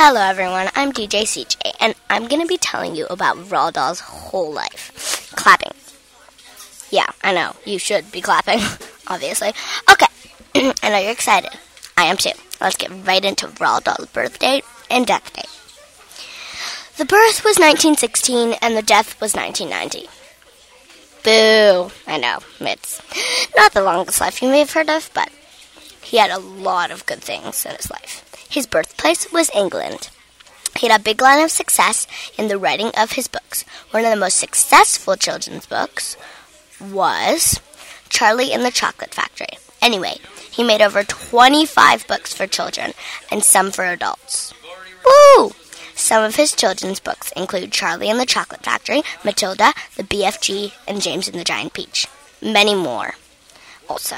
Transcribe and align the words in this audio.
Hello, 0.00 0.20
everyone. 0.20 0.68
I'm 0.76 0.92
DJ 0.92 1.22
CJ, 1.22 1.72
and 1.80 1.92
I'm 2.08 2.28
to 2.28 2.46
be 2.46 2.56
telling 2.56 2.94
you 2.94 3.06
about 3.06 3.36
Roald 3.36 3.72
Dahl's 3.72 3.98
whole 3.98 4.52
life. 4.52 5.32
Clapping. 5.34 5.72
Yeah, 6.88 7.08
I 7.24 7.34
know. 7.34 7.56
You 7.64 7.80
should 7.80 8.12
be 8.12 8.20
clapping, 8.20 8.60
obviously. 9.08 9.48
Okay, 9.90 10.06
I 10.84 10.90
know 10.90 10.98
you're 10.98 11.10
excited. 11.10 11.50
I 11.96 12.04
am 12.04 12.16
too. 12.16 12.30
Let's 12.60 12.76
get 12.76 12.92
right 13.08 13.24
into 13.24 13.48
Roald 13.48 13.82
Dahl's 13.82 14.06
birth 14.06 14.38
date 14.38 14.64
and 14.88 15.04
death 15.04 15.32
date. 15.32 15.50
The 16.96 17.04
birth 17.04 17.42
was 17.42 17.58
1916, 17.58 18.54
and 18.62 18.76
the 18.76 18.82
death 18.82 19.20
was 19.20 19.34
1990. 19.34 20.08
Boo! 21.24 21.90
I 22.06 22.18
know. 22.18 22.38
It's 22.60 23.02
not 23.56 23.74
the 23.74 23.82
longest 23.82 24.20
life 24.20 24.42
you 24.42 24.48
may 24.48 24.60
have 24.60 24.74
heard 24.74 24.90
of, 24.90 25.10
but 25.12 25.28
he 26.00 26.18
had 26.18 26.30
a 26.30 26.38
lot 26.38 26.92
of 26.92 27.04
good 27.04 27.20
things 27.20 27.66
in 27.66 27.74
his 27.74 27.90
life. 27.90 28.27
His 28.48 28.66
birthplace 28.66 29.30
was 29.32 29.50
England. 29.54 30.10
He 30.76 30.88
had 30.88 31.00
a 31.00 31.02
big 31.02 31.20
line 31.20 31.42
of 31.42 31.50
success 31.50 32.06
in 32.36 32.48
the 32.48 32.58
writing 32.58 32.90
of 32.96 33.12
his 33.12 33.28
books. 33.28 33.64
One 33.90 34.04
of 34.04 34.10
the 34.10 34.16
most 34.16 34.38
successful 34.38 35.16
children's 35.16 35.66
books 35.66 36.16
was 36.80 37.60
Charlie 38.08 38.52
and 38.52 38.64
the 38.64 38.70
Chocolate 38.70 39.14
Factory. 39.14 39.58
Anyway, 39.82 40.16
he 40.50 40.64
made 40.64 40.80
over 40.80 41.04
25 41.04 42.06
books 42.06 42.32
for 42.32 42.46
children 42.46 42.92
and 43.30 43.42
some 43.42 43.70
for 43.70 43.84
adults. 43.84 44.54
Woo! 45.04 45.52
Some 45.94 46.22
of 46.22 46.36
his 46.36 46.52
children's 46.52 47.00
books 47.00 47.32
include 47.32 47.72
Charlie 47.72 48.08
and 48.08 48.20
the 48.20 48.26
Chocolate 48.26 48.62
Factory, 48.62 49.02
Matilda, 49.24 49.74
the 49.96 50.04
BFG, 50.04 50.72
and 50.86 51.02
James 51.02 51.28
and 51.28 51.38
the 51.38 51.44
Giant 51.44 51.72
Peach. 51.72 52.06
Many 52.40 52.74
more. 52.74 53.14
Also, 53.88 54.16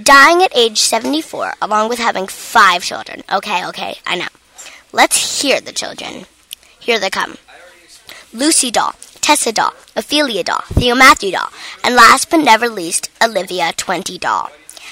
dying 0.00 0.42
at 0.42 0.56
age 0.56 0.78
74, 0.78 1.54
along 1.60 1.88
with 1.88 1.98
having 1.98 2.26
five 2.26 2.82
children. 2.82 3.22
Okay, 3.32 3.66
okay, 3.68 3.98
I 4.06 4.16
know. 4.16 4.28
Let's 4.92 5.42
hear 5.42 5.60
the 5.60 5.72
children. 5.72 6.26
Here 6.78 6.98
they 6.98 7.10
come 7.10 7.38
Lucy 8.32 8.70
Dahl, 8.70 8.94
Tessa 9.20 9.52
Dahl, 9.52 9.72
Ophelia 9.96 10.42
Dahl, 10.42 10.62
Theo 10.72 10.94
Matthew 10.94 11.32
Dahl, 11.32 11.48
and 11.84 11.94
last 11.94 12.30
but 12.30 12.38
never 12.38 12.68
least, 12.68 13.10
Olivia 13.22 13.72
Twenty 13.76 14.18
Dahl. 14.18 14.50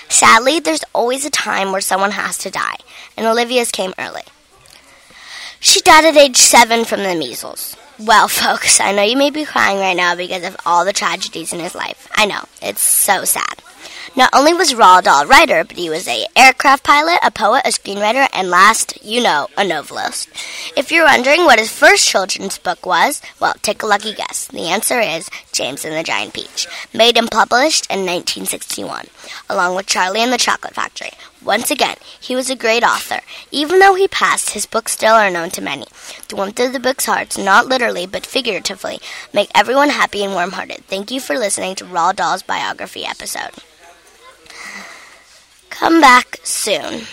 Sadly, 0.09 0.59
there's 0.59 0.84
always 0.93 1.25
a 1.25 1.31
time 1.31 1.73
where 1.73 1.81
someone 1.81 2.12
has 2.12 2.37
to 2.39 2.51
die, 2.51 2.77
and 3.17 3.27
Olivia's 3.27 3.71
came 3.71 3.95
early. 3.98 4.23
She 5.61 5.81
died 5.81 6.05
at 6.05 6.17
age 6.17 6.37
seven 6.37 6.84
from 6.84 7.03
the 7.03 7.15
measles. 7.15 7.77
Well, 7.98 8.28
folks, 8.43 8.81
I 8.81 8.93
know 8.93 9.03
you 9.03 9.17
may 9.17 9.31
be 9.31 9.45
crying 9.45 9.78
right 9.78 9.97
now 9.97 10.15
because 10.17 10.45
of 10.45 10.56
all 10.65 10.84
the 10.84 10.93
tragedies 10.93 11.53
in 11.53 11.61
his 11.61 11.75
life. 11.75 12.09
I 12.15 12.27
know, 12.27 12.45
it's 12.62 12.81
so 12.81 13.25
sad. 13.25 13.62
Not 14.16 14.30
only 14.34 14.53
was 14.53 14.75
Roald 14.75 15.05
Dahl 15.05 15.22
a 15.22 15.27
writer, 15.27 15.62
but 15.62 15.77
he 15.77 15.89
was 15.89 16.08
a 16.08 16.27
aircraft 16.34 16.83
pilot, 16.83 17.19
a 17.22 17.30
poet, 17.30 17.62
a 17.64 17.69
screenwriter, 17.69 18.28
and 18.33 18.50
last, 18.50 19.03
you 19.05 19.22
know, 19.22 19.47
a 19.56 19.62
novelist. 19.64 20.28
If 20.77 20.91
you're 20.91 21.05
wondering 21.05 21.44
what 21.44 21.61
his 21.61 21.70
first 21.70 22.08
children's 22.08 22.58
book 22.58 22.84
was, 22.84 23.22
well, 23.38 23.55
take 23.62 23.84
a 23.84 23.86
lucky 23.86 24.12
guess. 24.12 24.48
The 24.48 24.69
answer 24.69 24.98
is 24.98 25.31
James 25.53 25.84
and 25.84 25.94
the 25.94 26.03
Giant 26.03 26.34
Peach, 26.34 26.66
made 26.92 27.16
and 27.16 27.31
published 27.31 27.86
in 27.86 28.00
1961, 28.00 29.06
along 29.48 29.77
with 29.77 29.86
Charlie 29.86 30.20
and 30.20 30.33
the 30.33 30.38
Chocolate 30.38 30.75
Factory. 30.75 31.12
Once 31.44 31.70
again, 31.70 31.97
he 32.20 32.34
was 32.34 32.50
a 32.50 32.56
great 32.56 32.83
author. 32.83 33.20
Even 33.53 33.78
though 33.78 33.94
he 33.94 34.08
passed, 34.08 34.50
his 34.50 34.66
books 34.66 34.92
still 34.92 35.14
are 35.14 35.31
known 35.31 35.50
to 35.50 35.62
many. 35.62 35.86
The 36.28 36.36
warmth 36.36 36.58
of 36.58 36.72
the 36.72 36.81
book's 36.81 37.06
hearts, 37.06 37.38
not 37.38 37.66
literally 37.66 38.06
but 38.06 38.27
figuratively, 38.27 38.98
make 39.33 39.50
everyone 39.55 39.91
happy 39.91 40.25
and 40.25 40.34
warm-hearted. 40.34 40.84
Thank 40.88 41.12
you 41.12 41.20
for 41.20 41.38
listening 41.38 41.77
to 41.77 41.84
Roald 41.84 42.16
Dahl's 42.16 42.42
biography 42.42 43.06
episode. 43.06 43.53
Come 45.81 46.03
back 46.03 46.36
soon. 46.42 47.06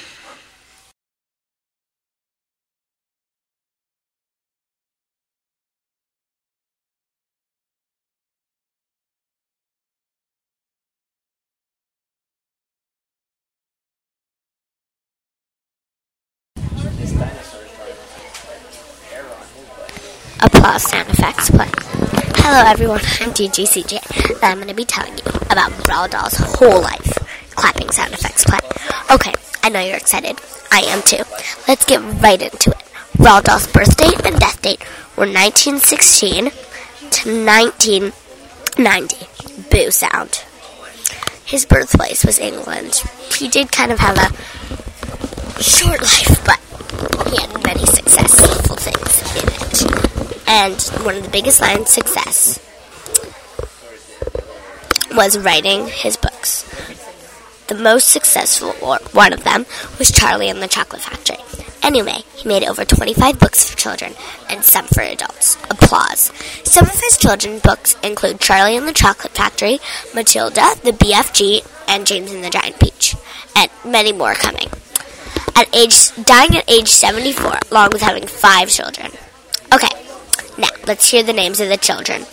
Applause 20.41 20.83
sound 20.83 21.07
effects 21.07 21.49
play. 21.51 21.69
Hello 22.43 22.69
everyone, 22.69 22.99
I'm 22.99 23.31
DJCJ. 23.31 24.43
I'm 24.43 24.57
going 24.57 24.67
to 24.67 24.73
be 24.73 24.83
telling 24.83 25.13
you 25.13 25.23
about 25.49 25.71
Roald 25.87 26.09
Dahl's 26.09 26.35
whole 26.37 26.81
life. 26.81 27.16
Clapping 27.57 27.91
sound 27.91 28.13
effects 28.13 28.45
play. 28.45 28.59
Okay, 29.11 29.33
I 29.63 29.69
know 29.69 29.81
you're 29.81 29.97
excited. 29.97 30.39
I 30.71 30.81
am 30.81 31.01
too. 31.01 31.23
Let's 31.67 31.85
get 31.85 31.99
right 32.21 32.41
into 32.41 32.69
it. 32.69 32.77
Roald 33.17 33.43
Dahl's 33.43 33.67
birth 33.67 33.97
date 33.97 34.25
and 34.25 34.39
death 34.39 34.61
date 34.61 34.79
were 35.17 35.25
1916 35.25 36.51
to 37.09 37.45
1990. 37.45 39.27
Boo 39.71 39.89
sound. 39.91 40.43
His 41.45 41.65
birthplace 41.65 42.23
was 42.23 42.37
England. 42.39 43.01
He 43.35 43.47
did 43.49 43.71
kind 43.71 43.91
of 43.91 43.99
have 43.99 44.17
a 44.17 44.31
short 45.63 46.01
life, 46.01 46.45
but 46.45 46.59
he 47.31 47.37
had 47.41 47.63
many 47.63 47.85
successful 47.85 48.75
things 48.75 49.21
in 49.35 49.47
it. 49.47 49.83
And 50.47 50.79
one 51.03 51.15
of 51.15 51.23
the 51.23 51.29
biggest 51.29 51.59
lines 51.59 51.89
success 51.89 52.59
was 55.15 55.37
writing 55.39 55.87
his 55.87 56.17
books. 56.17 56.36
The 57.67 57.75
most 57.75 58.07
successful 58.07 58.71
one 58.71 59.33
of 59.33 59.43
them 59.43 59.65
was 59.99 60.11
Charlie 60.11 60.49
and 60.49 60.61
the 60.61 60.69
Chocolate 60.69 61.01
Factory. 61.01 61.37
Anyway, 61.83 62.19
he 62.33 62.47
made 62.47 62.63
over 62.63 62.85
25 62.85 63.39
books 63.39 63.69
for 63.69 63.77
children 63.77 64.13
and 64.49 64.63
some 64.63 64.85
for 64.87 65.01
adults. 65.01 65.57
Applause. 65.69 66.31
Some 66.63 66.85
of 66.85 66.99
his 66.99 67.17
children's 67.17 67.61
books 67.61 67.97
include 68.01 68.39
Charlie 68.39 68.77
and 68.77 68.87
the 68.87 68.93
Chocolate 68.93 69.33
Factory, 69.33 69.79
Matilda, 70.15 70.75
the 70.83 70.91
BFG, 70.91 71.67
and 71.87 72.07
James 72.07 72.31
and 72.31 72.43
the 72.43 72.49
Giant 72.49 72.79
Peach, 72.79 73.15
and 73.55 73.69
many 73.85 74.13
more 74.13 74.33
coming. 74.33 74.67
At 75.55 75.73
age 75.75 76.15
dying 76.25 76.55
at 76.55 76.69
age 76.69 76.89
74, 76.89 77.59
along 77.71 77.89
with 77.91 78.01
having 78.01 78.27
five 78.27 78.69
children. 78.69 79.11
Okay, 79.73 79.91
now 80.57 80.69
let's 80.85 81.09
hear 81.09 81.23
the 81.23 81.33
names 81.33 81.59
of 81.59 81.67
the 81.69 81.77
children. 81.77 82.25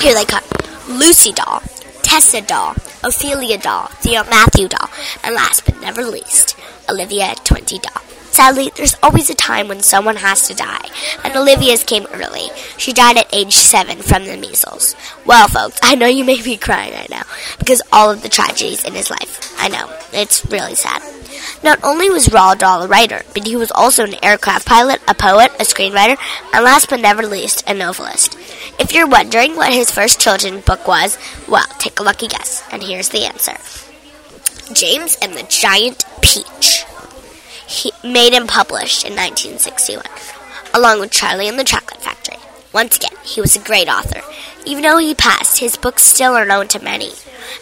Here 0.00 0.14
they 0.14 0.24
come: 0.24 0.44
Lucy 0.88 1.32
Dahl, 1.32 1.62
Tessa 2.02 2.40
Dahl, 2.40 2.74
Ophelia 3.04 3.58
Dahl, 3.58 3.88
Theo 4.00 4.24
Matthew 4.24 4.68
Dahl, 4.68 4.88
and 5.22 5.34
last 5.34 5.64
but 5.66 5.80
never 5.80 6.02
least, 6.02 6.56
Olivia 6.88 7.34
Twenty 7.44 7.78
Dahl. 7.78 8.02
Sadly, 8.34 8.72
there's 8.74 8.96
always 9.00 9.30
a 9.30 9.34
time 9.34 9.68
when 9.68 9.80
someone 9.80 10.16
has 10.16 10.48
to 10.48 10.54
die, 10.54 10.88
and 11.22 11.36
Olivia's 11.36 11.84
came 11.84 12.06
early. 12.12 12.48
She 12.76 12.92
died 12.92 13.16
at 13.16 13.32
age 13.32 13.54
seven 13.54 13.98
from 13.98 14.24
the 14.24 14.36
measles. 14.36 14.96
Well, 15.24 15.46
folks, 15.46 15.78
I 15.82 15.94
know 15.94 16.06
you 16.06 16.24
may 16.24 16.42
be 16.42 16.56
crying 16.56 16.94
right 16.94 17.10
now 17.10 17.22
because 17.60 17.80
all 17.92 18.10
of 18.10 18.22
the 18.22 18.28
tragedies 18.28 18.84
in 18.84 18.94
his 18.94 19.10
life. 19.10 19.54
I 19.58 19.68
know, 19.68 19.88
it's 20.12 20.44
really 20.46 20.74
sad. 20.74 21.00
Not 21.62 21.78
only 21.84 22.10
was 22.10 22.28
Roald 22.28 22.58
Dahl 22.58 22.82
a 22.82 22.88
writer, 22.88 23.22
but 23.34 23.46
he 23.46 23.54
was 23.54 23.70
also 23.70 24.04
an 24.04 24.16
aircraft 24.22 24.66
pilot, 24.66 25.00
a 25.06 25.14
poet, 25.14 25.52
a 25.60 25.64
screenwriter, 25.64 26.18
and 26.52 26.64
last 26.64 26.90
but 26.90 27.00
never 27.00 27.22
least, 27.22 27.62
a 27.68 27.74
novelist. 27.74 28.36
If 28.78 28.92
you're 28.92 29.06
wondering 29.06 29.56
what 29.56 29.72
his 29.72 29.90
first 29.90 30.20
children's 30.20 30.64
book 30.64 30.86
was, 30.88 31.16
well, 31.48 31.66
take 31.78 32.00
a 32.00 32.02
lucky 32.02 32.26
guess, 32.26 32.64
and 32.72 32.82
here's 32.82 33.08
the 33.08 33.24
answer. 33.24 33.56
James 34.72 35.16
and 35.22 35.34
the 35.34 35.44
Giant 35.44 36.04
Peach. 36.20 36.84
He 37.66 37.92
made 38.02 38.34
and 38.34 38.48
published 38.48 39.04
in 39.04 39.14
1961, 39.14 40.04
along 40.74 41.00
with 41.00 41.12
Charlie 41.12 41.48
and 41.48 41.58
the 41.58 41.64
Chocolate 41.64 42.02
Factory. 42.02 42.38
Once 42.72 42.96
again, 42.96 43.16
he 43.24 43.40
was 43.40 43.54
a 43.54 43.60
great 43.60 43.88
author. 43.88 44.20
Even 44.66 44.82
though 44.82 44.98
he 44.98 45.14
passed, 45.14 45.60
his 45.60 45.76
books 45.76 46.02
still 46.02 46.34
are 46.34 46.44
known 46.44 46.66
to 46.68 46.82
many, 46.82 47.12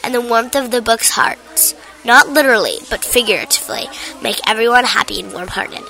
and 0.02 0.14
the 0.14 0.20
warmth 0.20 0.56
of 0.56 0.70
the 0.70 0.80
book's 0.80 1.10
hearts, 1.10 1.74
not 2.04 2.28
literally, 2.28 2.78
but 2.88 3.04
figuratively, 3.04 3.84
make 4.22 4.40
everyone 4.48 4.84
happy 4.84 5.20
and 5.20 5.32
warm-hearted. 5.32 5.82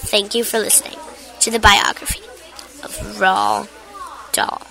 Thank 0.00 0.34
you 0.34 0.42
for 0.42 0.58
listening 0.58 0.98
to 1.40 1.50
the 1.50 1.58
biography 1.58 2.20
of 2.82 2.96
Roald 3.18 3.68
Dahl. 4.32 4.67